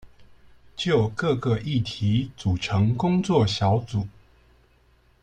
[0.75, 4.07] 就各個議題組成工作小組